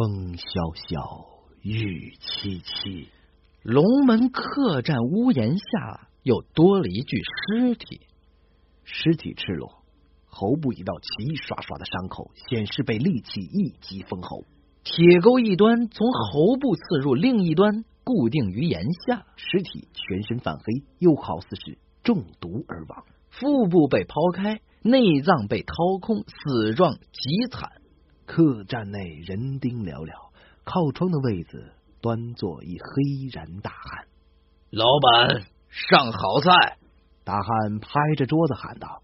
[0.00, 0.46] 风萧
[0.88, 1.26] 萧，
[1.60, 3.08] 雨凄凄，
[3.62, 8.00] 龙门客栈屋檐下又多了一具尸体。
[8.82, 9.84] 尸体赤裸，
[10.24, 14.46] 喉部一道齐刷刷的伤口，显示被利器一击封喉。
[14.84, 19.26] 铁钩一端从喉部刺入，另一端固定于檐下。
[19.36, 23.04] 尸体全身泛黑，又好似是中毒而亡。
[23.28, 27.79] 腹部被剖开，内脏被掏空，死状极惨。
[28.30, 30.12] 客栈内人丁寥寥，
[30.62, 34.06] 靠窗的位子端坐一黑然大汉。
[34.70, 36.76] 老板，上好菜！
[37.24, 39.02] 大汉拍着桌子喊道：“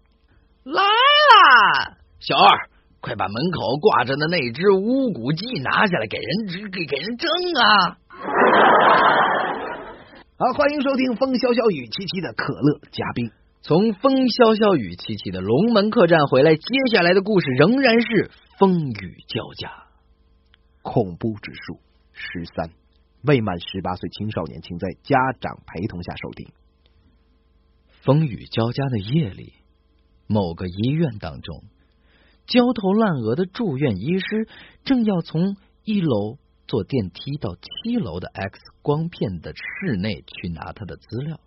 [0.63, 2.69] 来啦，小二，
[3.01, 7.29] 快把门口挂着的那只乌骨鸡拿下来，给人给给人蒸
[7.61, 7.97] 啊！”
[10.39, 13.29] 好，欢迎收听风萧萧雨凄凄的可乐嘉宾。
[13.61, 19.85] 从风萧萧雨凄凄的龙门客栈回来，接下来的故事仍然是风雨交加，
[20.81, 21.79] 恐怖指数
[22.11, 22.71] 十三，
[23.21, 26.47] 未满十八岁青少年请在家长陪同下收听。
[28.01, 29.53] 风雨交加的夜里，
[30.25, 31.65] 某个医院当中，
[32.47, 34.47] 焦头烂额的住院医师
[34.83, 41.39] 正要从一楼坐电梯到七楼的 X 光片的室内去拿他的资料。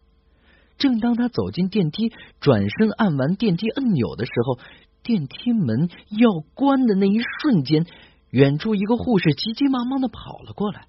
[0.79, 4.61] 正当他走进电梯，转身按完电梯按钮的时候，
[5.03, 7.87] 电梯门要关的那一瞬间，
[8.31, 10.87] 远处一个护士急急忙忙的跑了过来。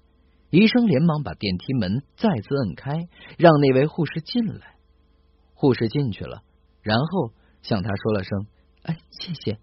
[0.50, 4.76] 医生连忙把电梯门再次摁开，让那位护士进来。
[5.54, 6.42] 护士进去了，
[6.82, 7.32] 然后
[7.62, 8.46] 向他说了声
[8.84, 9.58] ：“哎，谢谢。”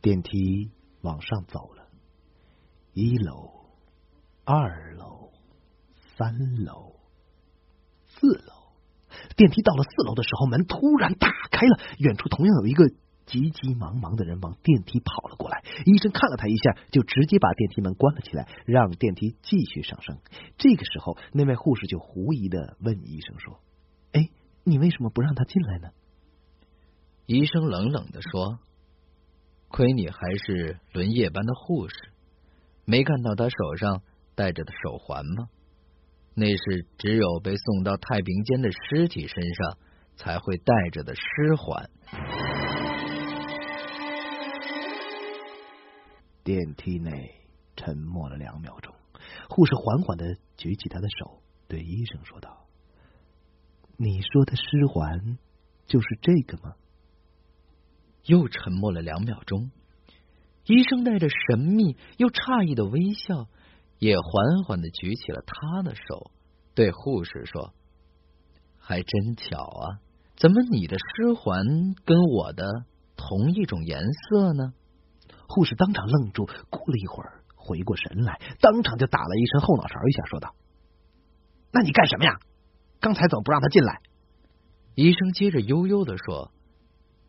[0.00, 0.70] 电梯
[1.02, 1.86] 往上走了，
[2.94, 3.66] 一楼、
[4.44, 5.30] 二楼、
[6.16, 6.96] 三楼、
[8.06, 8.51] 四楼。
[9.42, 12.88] 电梯到了四楼的时候，门突然打开了，远处同样有一个
[13.26, 15.64] 急急忙忙的人往电梯跑了过来。
[15.84, 20.18] 医生看了他一下，就直接把电梯门关了起来，让电梯继续上升。
[20.58, 23.58] 这个时候，那位护士就狐疑的问医生说
[24.14, 24.28] ：“哎，
[24.62, 25.88] 你为什么不让他进来呢？”
[27.26, 28.60] 医生冷冷的说
[29.66, 31.96] ：“亏你还是轮夜班的护士，
[32.84, 34.02] 没看到他手上
[34.36, 35.48] 戴着的手环吗？”
[36.34, 39.78] 那是只有被送到太平间的尸体身上
[40.16, 41.90] 才会带着的尸环。
[46.42, 47.34] 电梯内
[47.76, 48.94] 沉默了两秒钟，
[49.48, 52.66] 护士缓缓的举起他的手，对医生说道
[53.96, 55.38] ：“你说的尸环
[55.86, 56.74] 就是这个吗？”
[58.24, 59.70] 又沉默了两秒钟，
[60.66, 63.48] 医生带着神秘又诧异的微笑。
[64.02, 66.32] 也缓缓的举起了他的手，
[66.74, 67.72] 对护士说
[68.76, 70.02] ：“还真巧啊，
[70.34, 71.64] 怎么你的尸环
[72.04, 72.68] 跟我的
[73.16, 74.74] 同一种颜色呢？”
[75.46, 80.52] 护士当场愣住，过了一会儿回过神来，当场就打了一身后脑勺一下，说道
[81.70, 82.40] ：“那你干什么呀？
[82.98, 84.00] 刚才怎么不让他进来？”
[84.96, 86.50] 医生接着悠悠的说：“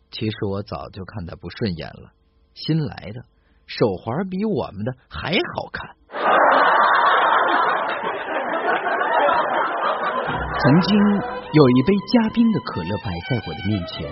[0.09, 2.13] 其实我早就看他不顺眼了，
[2.55, 3.25] 新来的
[3.67, 5.97] 手环比我们的还好看。”
[10.63, 14.11] 曾经有一杯加冰的可乐摆在我的面前，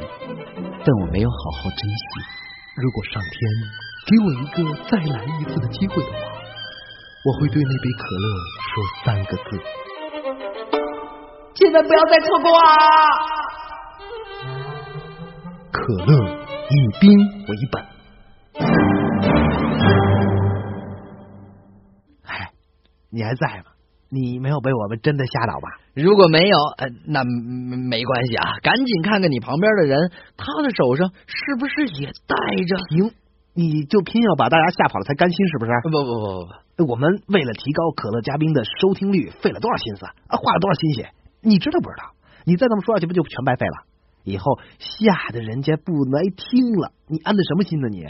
[0.84, 2.04] 但我没有好好珍惜。
[2.76, 3.34] 如果上天
[4.08, 6.18] 给我一个再来一次的机会的话，
[7.24, 8.26] 我会对那杯可乐
[8.72, 9.50] 说三个字：
[11.56, 12.66] 千万不要再错过啊！
[15.72, 16.14] 可乐
[16.70, 17.12] 以冰
[17.48, 17.91] 为本。
[23.12, 23.66] 你还在吗？
[24.10, 25.68] 你没有被我们真的吓到吧？
[25.94, 32.36] 如果没有，呃，那没关系啊，赶紧看看你旁边的人，他的手上是不是也带
[32.66, 32.76] 着？
[32.90, 33.12] 行，
[33.54, 35.72] 你就偏要把大家吓跑了才甘心是不是？
[35.84, 41.12] 不不不不不，我们为了提高可乐嘉宾的收听率，费了多少心思啊，花了多少心血？
[41.42, 42.12] 你知道不知道？
[42.46, 43.86] 你再这么说下去，不就全白费了？
[44.24, 47.88] 以后吓得人家不来听了，你安的什么心呢？
[47.88, 48.06] 你？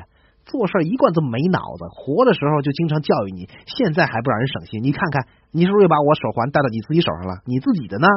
[0.51, 4.83] 做事一贯这么没脑子，活的时候就经常教育你，现在还不让人省心？
[4.83, 7.39] 你看看，你是不是又把我手环戴到你自己手上了？
[7.45, 8.07] 你自己的呢？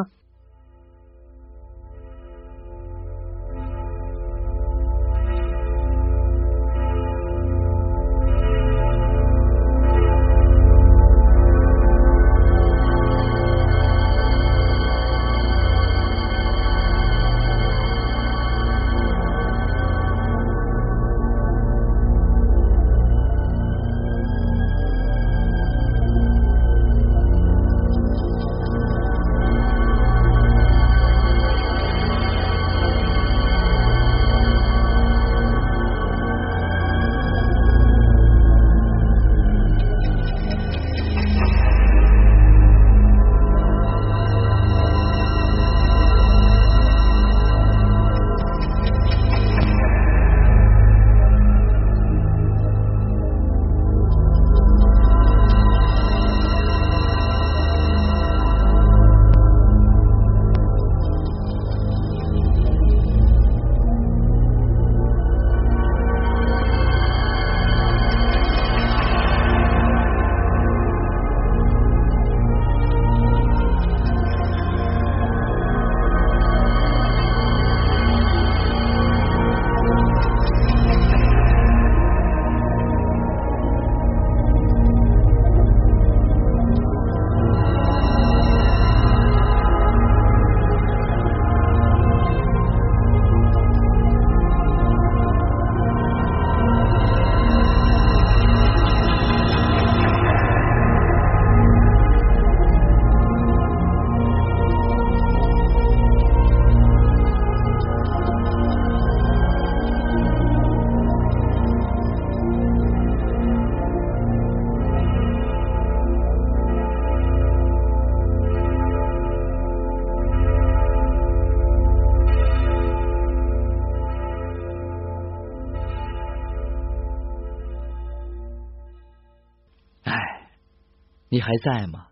[131.34, 132.06] 你还在吗？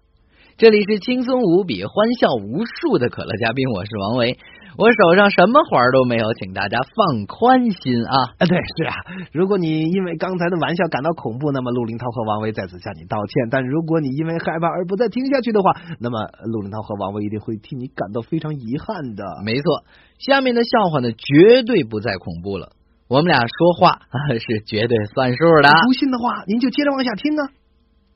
[0.58, 4.36] 这里是轻松无比、欢笑无数的可乐嘉宾，我是王维。
[4.76, 8.34] 我手上什么活儿都没有，请大家放宽心啊！
[8.38, 8.96] 啊，对，是啊。
[9.30, 13.46] 如果你因为刚才的玩笑感到恐怖，那么陆林涛和王维在此向你道歉。
[13.48, 15.70] 但如果你因为害怕而不再听下去的话，
[16.00, 19.22] 那么陆林涛和王维一定会替你感到非常遗憾的。
[19.44, 19.84] 没错，
[20.18, 22.70] 下面的笑话呢，绝对不再恐怖了。
[23.06, 24.00] 我们俩说话
[24.40, 25.70] 是绝对算数的。
[25.86, 27.46] 不信的话，您就接着往下听啊。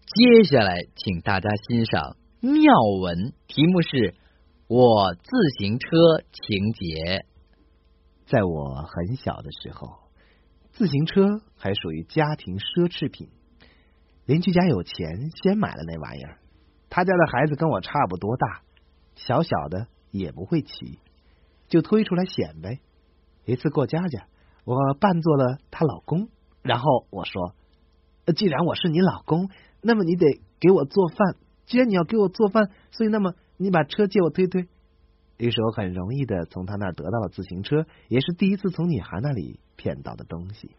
[0.06, 2.72] 接下来，请大家欣赏妙
[3.02, 4.14] 文，题目是。
[4.68, 5.88] 我自行车
[6.32, 7.24] 情节，
[8.26, 9.98] 在我很小的时候，
[10.72, 13.28] 自行车还属于家庭奢侈品。
[14.24, 16.38] 邻居家有钱，先买了那玩意儿。
[16.88, 18.62] 他家的孩子跟我差不多大，
[19.14, 20.98] 小小的也不会骑，
[21.68, 22.80] 就推出来显摆。
[23.44, 24.26] 一次过家家，
[24.64, 26.28] 我扮作了她老公，
[26.62, 27.54] 然后我说
[28.36, 29.48] ：“既然我是你老公，
[29.82, 31.36] 那么你得给我做饭。
[31.66, 34.68] 既然你要给我做饭，所以那么。”你把车借我推推。
[35.38, 40.72] 于是我很容易的从他那儿得到了自行车，也是第一次从女孩那里骗到的东西。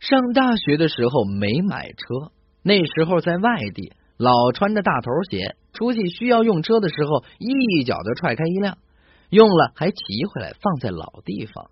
[0.00, 2.30] 上大学的时候没买车，
[2.62, 8.76] 那时候在外地，老穿着大头鞋，出去需要用车的时候，一脚就踹开一辆，
[9.30, 9.96] 用了还骑
[10.34, 11.70] 回来放在老地方。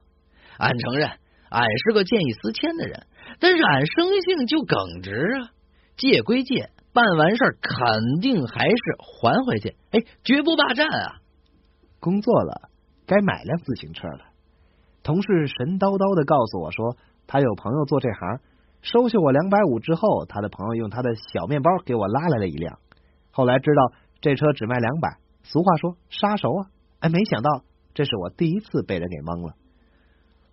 [0.57, 1.11] 俺承认，
[1.51, 3.07] 俺是个见异思迁的人，
[3.39, 5.53] 但是俺生性就耿直啊，
[5.99, 6.71] 借归借。
[6.91, 11.21] 办完事儿肯定还是还回去，哎，绝不霸占啊！
[12.01, 12.71] 工作了，
[13.07, 14.21] 该买辆自行车了。
[15.05, 16.97] 同事神叨叨的告诉我说，
[17.29, 18.41] 他有朋友做这行，
[18.83, 22.81] 收下我两百五之后，他的朋友用他的小面包给我拉来了一辆。
[23.31, 26.67] 后来知道这车只卖两百，俗话说杀熟啊！
[27.01, 27.63] 哎，没想到
[27.95, 29.55] 这是我第一次被人给蒙了。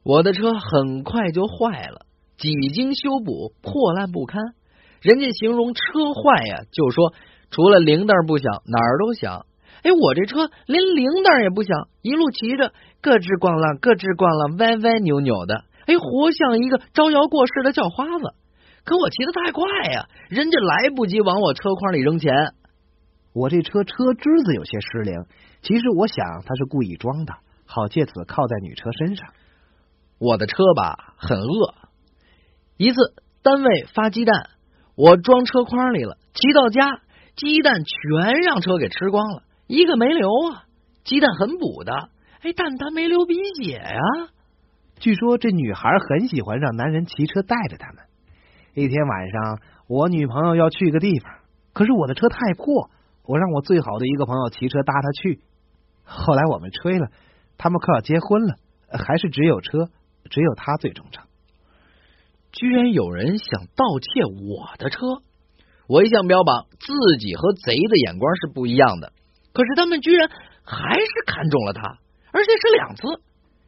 [0.04, 2.06] 我的车很快就坏了，
[2.38, 4.44] 几经修补，破烂不堪。
[5.06, 5.82] 人家形容车
[6.18, 7.14] 坏呀，就说
[7.52, 9.46] 除了铃铛不响，哪儿都响。
[9.84, 12.74] 哎，我这车连铃铛也不响，一路骑着
[13.06, 18.34] 咯吱咣啷，咯吱咣啷，歪歪扭扭的，哎，活像一个招摇过市的叫花子。
[18.84, 19.62] 可我骑的太快
[19.94, 22.34] 呀，人家来不及往我车筐里扔钱。
[23.32, 25.14] 我这车车枝子有些失灵，
[25.62, 27.34] 其实我想他是故意装的，
[27.68, 29.30] 好借此靠在女车身上。
[30.18, 31.76] 我的车吧很饿，
[32.78, 32.98] 一次
[33.44, 34.50] 单位发鸡蛋。
[34.96, 37.02] 我装车筐里了，骑到家，
[37.36, 40.64] 鸡蛋全让车给吃光了，一个没留啊！
[41.04, 42.10] 鸡蛋很补的，
[42.42, 44.00] 哎，但它没流鼻血呀。
[45.00, 48.04] 据说这女孩很喜欢让男人骑车带着他们。
[48.74, 51.30] 一天晚上，我女朋友要去一个地方，
[51.74, 52.90] 可是我的车太破，
[53.26, 55.42] 我让我最好的一个朋友骑车搭她去。
[56.06, 57.08] 后来我们吹了，
[57.58, 58.56] 他们快要结婚了，
[58.92, 59.90] 还是只有车，
[60.30, 61.25] 只有他最忠诚。
[62.56, 65.00] 居然有人想盗窃我的车！
[65.88, 69.12] 我一向标榜自己和贼的眼光是不一样的，
[69.54, 70.30] 可是他们居然
[70.64, 72.00] 还是看中了他，
[72.32, 73.04] 而且是两次。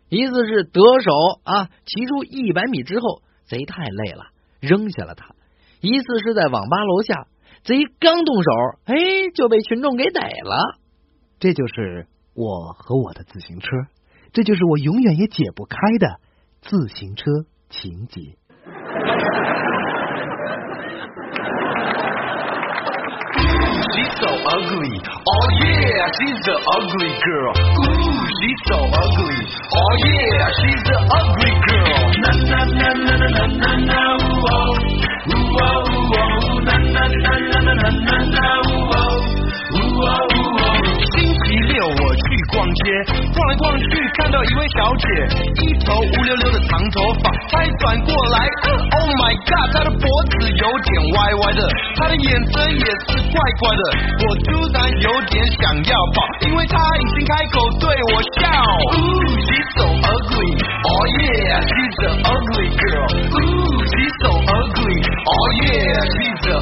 [0.10, 1.12] 一次是得手
[1.44, 4.27] 啊，骑出一百米之后，贼太累了，
[4.62, 5.36] 扔下了他；
[5.82, 7.27] 一次是在网吧楼下，
[7.63, 8.50] 贼刚动手，
[8.86, 8.96] 哎，
[9.36, 10.79] 就被群众给逮了。
[11.39, 13.67] 这就是我和我的自行车，
[14.32, 16.22] 这就是我永远也解不开的
[16.62, 17.25] 自行车
[17.70, 18.38] 情节。
[22.78, 24.94] She's so ugly.
[25.08, 27.54] Oh yeah, she's the ugly girl.
[27.58, 29.40] Ooh, she's so ugly.
[29.72, 32.04] Oh yeah, she's the ugly girl.
[32.24, 34.72] Na na na na na na na ooh oh.
[35.32, 36.60] Ooh oh ooh oh.
[36.68, 39.16] Na na na na na na na ooh oh.
[39.78, 40.37] Ooh oh
[42.84, 42.92] 街，
[43.34, 43.86] 逛来逛去
[44.18, 45.06] 看到一位小姐，
[45.62, 48.38] 一头乌溜溜的长头发，才转过来
[48.98, 51.62] ，Oh my god，她的脖子有点歪歪的，
[51.98, 53.84] 她的眼神也是怪怪的，
[54.26, 58.46] 我突然有点想要跑，因为她已经开口对我笑。
[58.98, 66.58] Ooh she's so ugly，Oh yeah she's a ugly girl，Ooh she's so ugly，Oh yeah she's a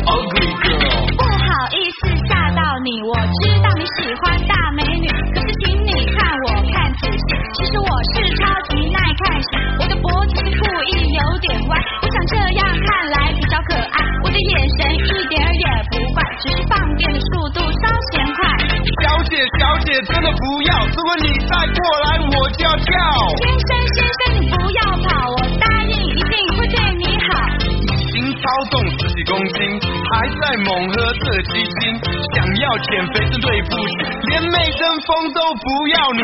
[30.65, 31.93] 猛喝这鸡精，
[32.33, 33.93] 想要减肥真对不起，
[34.29, 36.21] 连美登峰都不要你。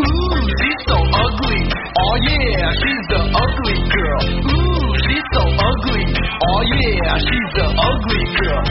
[0.00, 1.60] Ooh she's so ugly,
[1.94, 4.22] oh yeah she's the ugly girl.
[4.48, 8.64] Ooh she's so ugly, oh yeah she's the ugly girl.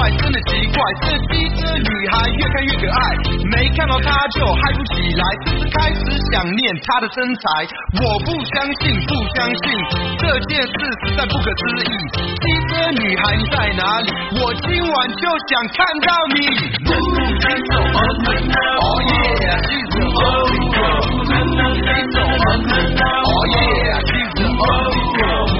[0.00, 2.98] 怪，真的奇怪，这机车女孩越看越可爱，
[3.52, 6.00] 没看到她就嗨不起来，甚至开始
[6.32, 7.44] 想念她的身材。
[8.00, 9.62] 我不相信，不相信
[10.16, 10.72] 这件事
[11.04, 11.92] 实在不可思议。
[12.16, 14.08] 机车女孩你在哪里？
[14.40, 16.48] 我今晚就想看到你。
[18.80, 21.04] Oh yeah, she's so ugly girl.
[21.84, 22.88] She's so ugly,
[23.28, 25.59] oh yeah, she's so ugly girl.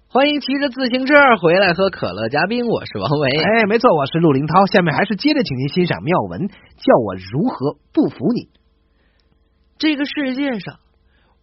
[0.11, 0.21] oh oh oh.
[0.21, 3.29] 欢迎骑着自行车回来喝可乐，嘉宾，我是王维。
[3.29, 4.65] 哎，没错，我是陆林涛。
[4.65, 8.49] 下面还是接着请您欣赏妙文，叫我如何不服你。
[9.77, 10.79] 这个世界上，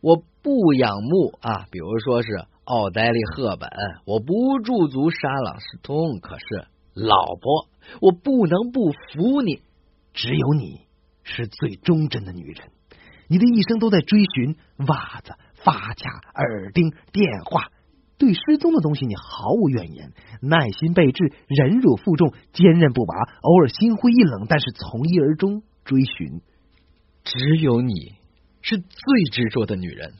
[0.03, 2.29] 我不仰慕啊，比如说是
[2.65, 3.71] 奥黛丽·赫本，
[4.05, 7.69] 我不驻足沙朗斯通，可是老婆，
[8.03, 9.63] 我不能不服你。
[10.13, 10.83] 只有你
[11.23, 12.69] 是最忠贞的女人，
[13.29, 14.57] 你的一生都在追寻
[14.87, 17.71] 袜子、发卡、耳钉、电话。
[18.19, 26.41] 对失踪的东西你毫无怨言，耐心备至，忍辱负重，坚韧不拔，偶尔心灰意冷，但是从一而终追寻。
[27.23, 27.95] 只有你
[28.61, 30.15] 是最执着的女人，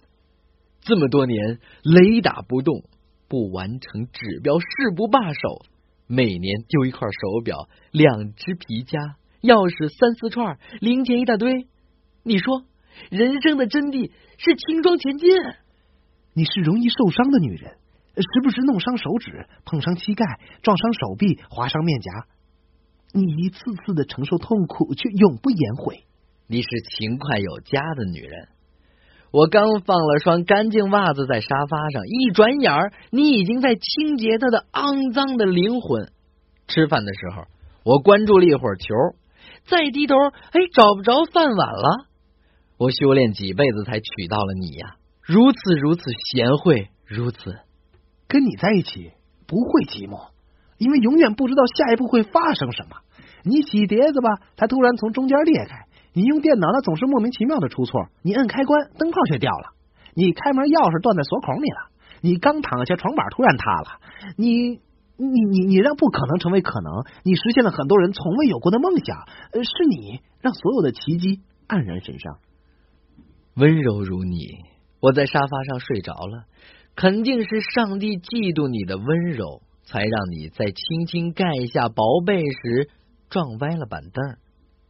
[0.81, 2.85] 这么多年雷打不动，
[3.29, 5.65] 不完成指标誓不罢手，
[6.07, 11.67] 每年丢一块手表，两只皮夹，钥匙三四串，零钱一大堆。
[12.23, 12.63] 你说
[13.11, 15.29] 人生的真谛是轻装前进。
[16.35, 17.79] 你是容易受伤的女人，
[18.21, 20.25] 时不时弄伤手指，碰伤膝盖，
[20.63, 22.11] 撞伤手臂，划伤面颊。
[23.13, 26.05] 你一次次的承受痛苦，却永不言悔。
[26.47, 28.49] 你是勤快有家的女人。
[29.31, 36.11] 我刚放了双干净袜子在沙发上，一转眼儿，你已经在清洁她的肮脏的灵魂。
[36.67, 37.45] 吃饭的时候，
[37.85, 38.95] 我关注了一会儿球，
[39.67, 40.15] 再低头，
[40.53, 42.07] 哎，找不着饭碗了。
[42.79, 47.59] 我修炼几辈子才娶到了你呀，如此如此贤惠，如此。
[48.29, 49.13] 跟你在一起
[49.47, 50.29] 不会寂寞，
[50.77, 52.99] 因为永远不知道下一步会发生什么。
[53.43, 59.73] 你洗碟子吧，它突然从中间裂开；你用电脑，它总是莫名其妙的出错；你摁开关，灯泡却掉了；
[60.15, 61.89] 你开门钥匙断在锁孔里了；
[62.21, 63.89] 你刚躺下，床板突然塌了；
[64.37, 64.81] 你
[65.17, 69.17] 你你你让不可能成为可能，你实现了很多人从未有过的梦想。
[69.53, 72.37] 呃，是你让所有的奇迹黯然神伤。
[73.55, 74.61] 温柔如你，
[75.01, 76.45] 我在沙发上睡着了。
[76.99, 82.91] 肯定是上帝嫉妒你的温柔，才让你在轻轻盖下薄被时
[83.31, 84.35] 撞歪了板凳，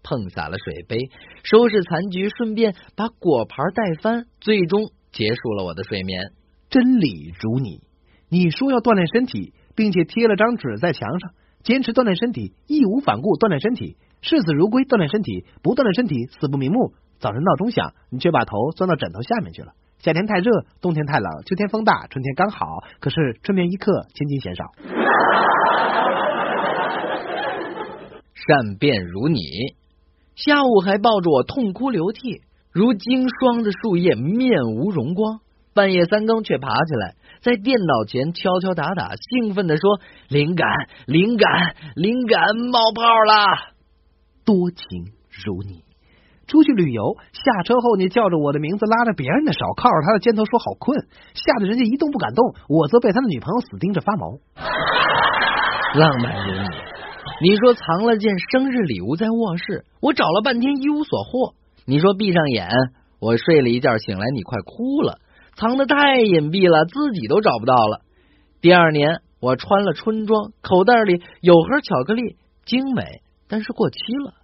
[0.03, 1.11] 碰洒了水杯，
[1.45, 6.33] 收拾残局，顺便把果盘带翻，最终结束了我的睡眠。
[6.71, 7.83] 真理如你，
[8.31, 16.95] 你说要锻炼身体，并且贴了张纸在墙上，坚持锻炼身体，义无反顾锻炼身体，视死如归锻炼身体，不锻炼身体死不瞑目。
[17.21, 19.75] 早晨闹钟响，你却把头钻到枕头下面去了。
[19.99, 22.85] 夏天太热，冬天太冷，秋天风大，春天刚好。
[23.00, 24.64] 可是春眠一刻，千金嫌少。
[28.35, 29.40] 善变如你，
[30.37, 35.40] 下午还抱着我痛哭流涕，如经霜的树叶，面无荣光。
[35.75, 40.69] 半夜三更却爬起来，在电脑前敲敲打打，兴奋的说：“灵感，
[41.07, 43.75] 灵感，灵感冒泡了。”
[44.45, 44.87] 多情
[45.45, 45.88] 如你。
[46.49, 54.38] 出去旅游，下车后你叫着我的名字，拉着别人的手，靠着他的肩头说好困，吓得人家一动不敢动，我则被他的女朋友死盯着发毛。
[55.95, 61.54] 浪漫如你，你说藏了件生日礼物在卧室，我找了半天一无所获。
[61.87, 62.69] 你说闭上眼，
[63.21, 65.19] 我睡了一觉醒来，你快哭了，
[65.56, 68.00] 藏的太隐蔽了，自己都找不到了。
[68.61, 74.34] 第二年我穿了春装，口袋里有盒巧克力，精美，但是过期了。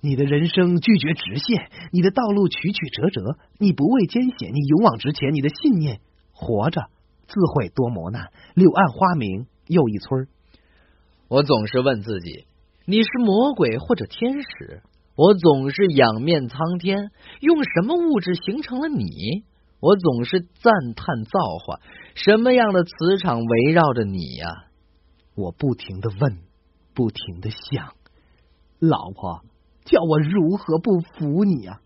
[0.00, 6.00] 你的人生拒绝直线，你的道路曲曲折折，你不畏艰险，你勇往直前，你的信念
[6.32, 6.80] 活着，
[7.26, 8.30] 自会多磨难。
[8.54, 10.26] 柳暗花明又一村。
[11.28, 12.46] 我总是问自己，
[12.86, 14.82] 你是魔鬼或者天使？
[15.16, 17.10] 我总是仰面苍天，
[17.40, 19.44] 用什么物质形成了你？
[19.80, 21.80] 我总是赞叹造化，
[22.14, 24.64] 什么样的磁场围绕着你呀？
[25.34, 26.38] 我不停的问，
[26.94, 27.94] 不停的想，
[28.78, 29.42] 老婆，
[29.90, 31.80] 叫我如何不服你啊？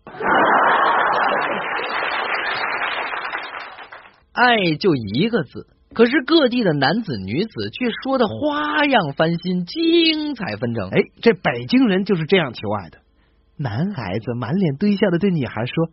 [4.31, 10.89] 爱就一个字，可是各地的男子女子却说的花样翻新，精彩纷呈。
[10.89, 12.99] 哎，这北京人就是这样求爱的。
[13.57, 15.89] 男孩子满脸堆笑的对女孩说：“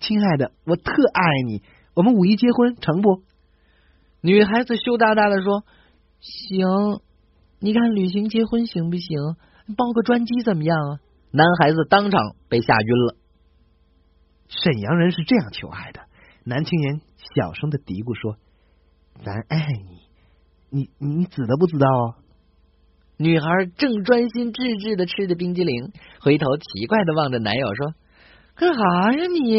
[0.00, 1.62] 亲爱的，我特爱你，
[1.94, 3.22] 我们五一结婚成不？”
[4.22, 5.64] 女孩子羞答答的说
[6.22, 7.00] ：“行，
[7.58, 9.18] 你看旅行结婚行不行？
[9.76, 10.98] 包个专机怎么样啊？”
[11.36, 13.16] 男孩子当场被吓晕了。
[14.46, 16.02] 沈阳人是这样求爱的，
[16.44, 17.00] 男青年
[17.34, 18.36] 小声的嘀咕说
[19.24, 19.66] ：“咱爱
[20.70, 21.86] 你，你你知道不知道？”
[23.18, 27.94] 女孩正专心致志的吃着冰激凌，回头奇怪的望着男友说
[28.54, 29.58] ：“干啥呀你？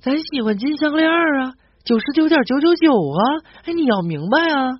[0.00, 3.22] 咱喜欢金项链啊，九十九点九九九啊！
[3.64, 4.78] 哎，你要明白啊！”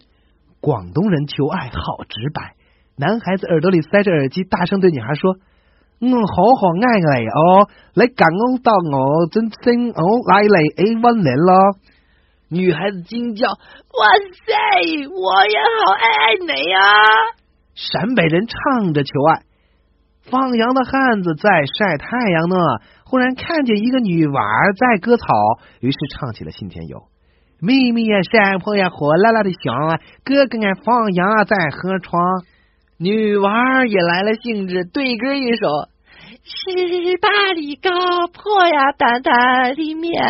[0.61, 2.57] 广东人求爱好直白，
[2.97, 5.37] 男孩子耳朵里塞着耳机，大声对女孩说
[6.01, 11.77] ：“我好好爱你哦，你感恩到我真心哦，来嚟 A 温暖咯。”
[12.51, 14.03] 女孩子惊叫：“哇
[14.47, 14.55] 塞，
[15.11, 16.79] 我也好爱爱你呀！”
[17.77, 19.43] 陕北人唱着求爱，
[20.31, 22.57] 放羊的汉子在晒太阳呢。
[23.05, 24.41] 忽然看见一个女娃
[24.79, 25.27] 在割草，
[25.81, 26.99] 于是唱起了《信天游》。
[27.61, 29.99] 妹妹呀，山坡呀，火辣辣的香啊！
[30.25, 32.23] 哥哥俺放羊在河床。
[33.01, 35.69] 女娃也来了兴致，对歌一首：
[36.43, 37.91] 十八里高
[38.27, 40.21] 坡呀，担担里面。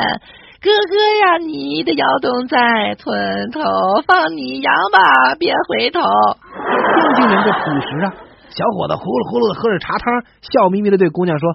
[0.60, 3.62] 哥哥呀，你的窑洞在村头，
[4.06, 6.00] 放你羊吧，别回头。
[6.02, 8.12] 天津人这朴实啊，
[8.50, 11.48] 小伙子呼噜呼噜的喝着茶汤，笑眯眯的对姑娘说：“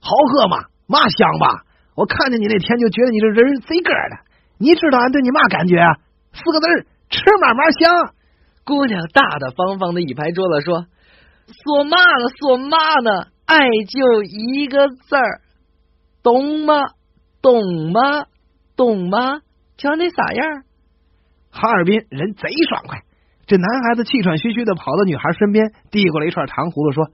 [0.00, 0.64] 好喝吗？
[0.88, 1.60] 嘛香吧？
[1.94, 4.24] 我看见你那天就觉得你这人贼个的。
[4.56, 6.00] 你知道俺对你嘛感觉啊？
[6.32, 6.66] 四个字
[7.10, 8.14] 吃嘛嘛香。”
[8.68, 10.84] 姑娘大大方方的一拍桌子说
[11.48, 12.28] ：“说嘛呢？
[12.38, 13.28] 说嘛呢？
[13.46, 15.40] 爱就一个字儿，
[16.22, 16.74] 懂吗？”
[17.40, 18.26] 懂吗？
[18.76, 19.40] 懂吗？
[19.78, 20.64] 瞧那啥样？
[21.50, 23.00] 哈尔滨人贼爽快。
[23.46, 27.08] 这男孩子气喘吁吁的跑到女孩身边，递过来一串糖葫芦，说：“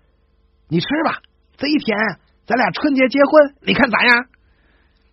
[0.68, 1.20] 你吃吧，
[1.56, 1.96] 贼甜。
[2.46, 4.26] 咱俩春节结婚，你看咋样？”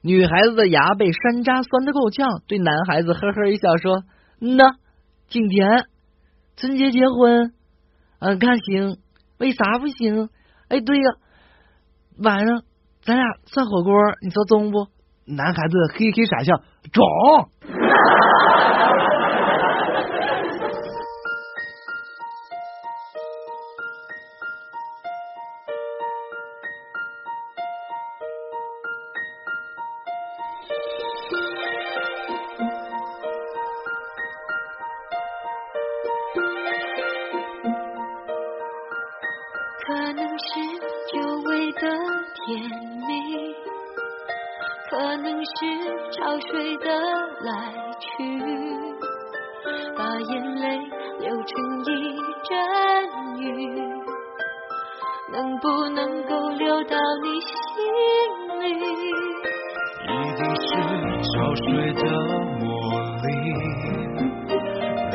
[0.02, 4.04] 女孩子的牙被山楂酸的够呛，对男孩子呵呵一笑，说
[4.42, 4.64] ：“嗯呐，
[5.30, 5.86] 今天
[6.56, 7.54] 春节结婚，
[8.20, 8.98] 嗯，看行。
[9.38, 10.30] 为啥不行？
[10.68, 11.04] 哎，对呀，
[12.20, 12.64] 晚上
[13.02, 14.88] 咱俩涮火锅，你说中不？”
[15.26, 16.58] 男孩子嘿嘿傻笑，
[16.92, 17.04] 中。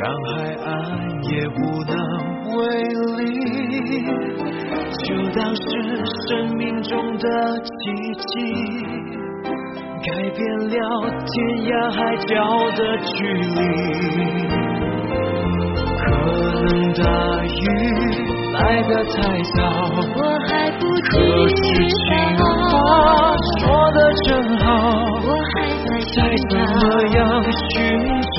[0.06, 0.70] 让海岸
[1.24, 1.92] 也无能
[2.54, 2.58] 为
[3.16, 3.26] 力，
[5.02, 5.60] 就当是
[6.28, 7.26] 生命中的
[7.58, 7.68] 奇
[8.14, 8.30] 迹。
[10.04, 10.38] 改变
[10.68, 10.78] 了
[11.10, 11.34] 天
[11.66, 12.30] 涯海角
[12.76, 13.58] 的距离，
[15.98, 16.04] 可
[16.62, 17.02] 能大
[17.42, 17.50] 雨
[18.52, 19.12] 来得太
[19.56, 19.58] 早，
[20.14, 21.10] 我还不可
[21.48, 21.58] 是
[21.90, 21.98] 情
[22.70, 22.72] 话
[23.58, 24.64] 说的真好，
[25.26, 26.16] 我还在再
[26.48, 26.70] 怎么
[27.16, 27.18] 样
[27.70, 27.74] 寻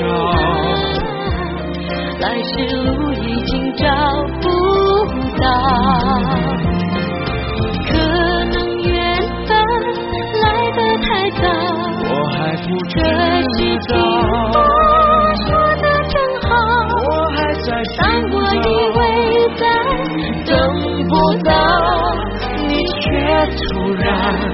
[23.56, 24.04] 突然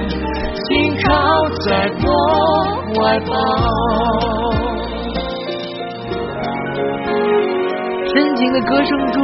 [0.09, 0.69] 紧
[1.03, 1.09] 靠
[1.65, 1.67] 在
[2.03, 2.07] 我
[2.93, 3.31] 怀抱。
[8.07, 9.17] 深情的歌声中，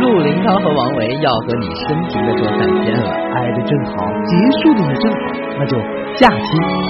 [0.00, 3.10] 陆林涛和王维要和你深情的说再见了。
[3.34, 3.92] 爱的正好，
[4.24, 5.18] 结束的也正好，
[5.58, 5.76] 那就
[6.16, 6.46] 下期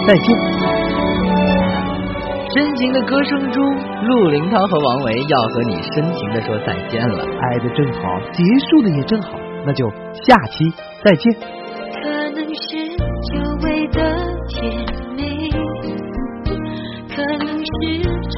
[0.07, 0.27] 再见。
[2.55, 3.63] 深情的歌声中，
[4.07, 7.25] 陆林涛和王维要和你深情的说再见了。
[7.41, 9.31] 爱的正好，结束的也正好，
[9.67, 9.91] 那就
[10.25, 10.73] 下期
[11.05, 11.58] 再见。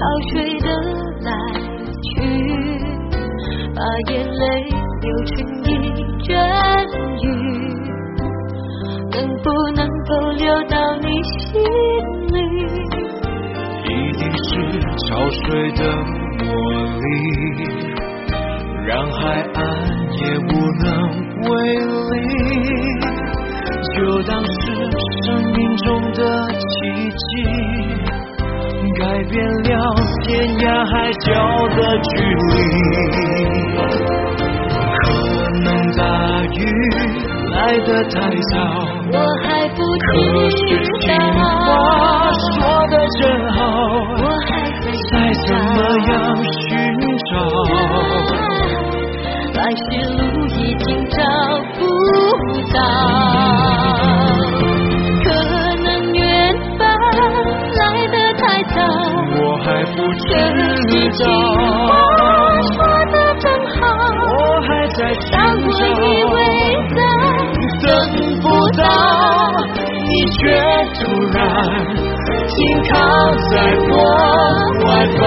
[0.01, 0.67] 潮水的
[1.21, 1.31] 来
[2.01, 2.09] 去，
[3.75, 3.79] 把
[4.11, 4.43] 眼泪
[5.03, 5.69] 流成一
[6.23, 6.27] 阵
[7.21, 7.25] 雨，
[9.11, 11.61] 能不能够流到你心
[12.33, 12.35] 里？
[13.85, 14.49] 一定是
[15.07, 15.81] 潮水的
[16.47, 16.49] 魔
[16.97, 17.05] 力，
[18.87, 19.21] 让海
[19.53, 19.61] 岸
[20.17, 20.49] 也无
[20.83, 20.89] 能
[21.43, 22.17] 为力。
[23.97, 24.51] 就当是
[25.25, 26.19] 生命中的
[26.53, 26.59] 奇
[27.11, 27.29] 迹，
[29.01, 29.73] 改变了
[30.25, 30.93] 天涯海
[31.25, 31.33] 角
[31.75, 32.53] 的距离。
[35.01, 35.09] 可
[35.65, 36.03] 能大
[36.45, 36.55] 雨
[37.51, 38.15] 来得太
[38.53, 38.55] 早，
[39.11, 40.07] 我还不可
[40.51, 41.41] 是知情话，
[42.53, 42.53] 说
[42.89, 43.21] 的真
[43.53, 43.59] 好。
[44.21, 44.51] 我还
[44.83, 45.13] 在再
[45.47, 45.79] 怎么。
[46.11, 46.13] 样
[46.69, 46.69] 寻
[47.31, 47.33] 找，
[49.55, 49.81] 来时
[50.13, 51.19] 路已经找
[51.75, 51.81] 不
[52.75, 52.77] 到，
[61.13, 61.19] 情
[61.87, 61.91] 话，
[62.75, 62.77] 说
[63.11, 63.81] 的真好，
[64.37, 64.99] 我还在
[65.33, 66.37] 让寻我以为，
[66.95, 66.99] 在
[67.83, 67.89] 等
[68.41, 68.45] 不
[68.79, 68.83] 到，
[70.07, 70.39] 你却
[70.95, 70.99] 突
[71.33, 71.39] 然
[72.47, 72.59] 紧
[72.91, 72.93] 靠
[73.51, 73.53] 在
[73.91, 73.93] 我
[74.85, 75.25] 怀抱。